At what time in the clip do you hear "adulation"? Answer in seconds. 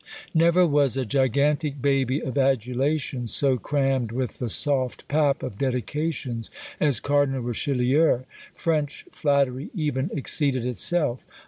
2.35-3.27